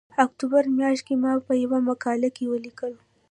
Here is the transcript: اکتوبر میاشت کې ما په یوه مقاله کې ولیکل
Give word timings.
اکتوبر 0.25 0.63
میاشت 0.77 1.03
کې 1.07 1.15
ما 1.23 1.31
په 1.47 1.53
یوه 1.63 1.79
مقاله 1.89 2.29
کې 2.35 2.43
ولیکل 2.51 2.93